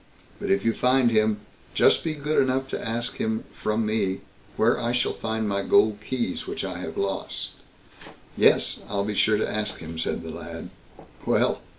But 0.39 0.49
if 0.49 0.65
you 0.65 0.73
find 0.73 1.11
him, 1.11 1.41
just 1.75 2.03
be 2.03 2.15
good 2.15 2.41
enough 2.41 2.67
to 2.69 2.83
ask 2.83 3.17
him 3.17 3.43
from 3.53 3.85
me 3.85 4.21
where 4.57 4.79
I 4.81 4.93
shall 4.93 5.13
find 5.13 5.47
my 5.47 5.61
gold 5.61 5.99
keys 6.03 6.47
which 6.47 6.63
I 6.65 6.79
have 6.79 6.97
lost." 6.97 7.51
"Yes! 8.35 8.79
I'll 8.89 9.05
be 9.05 9.13
sure 9.13 9.37
to 9.37 9.47
ask 9.47 9.77
him", 9.77 9.99
said 9.99 10.23
the 10.23 10.31
lad. 10.31 10.71
Well! 11.27 11.61